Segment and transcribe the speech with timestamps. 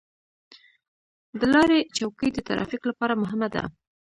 [1.39, 3.63] د لارې چوکۍ د ترافیک لپاره مهمه ده.